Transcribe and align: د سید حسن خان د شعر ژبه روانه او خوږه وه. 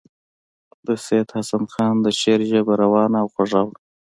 د 0.87 0.89
سید 1.05 1.27
حسن 1.35 1.63
خان 1.73 1.95
د 2.01 2.07
شعر 2.19 2.41
ژبه 2.51 2.73
روانه 2.83 3.17
او 3.21 3.27
خوږه 3.33 3.61
وه. 3.67 3.75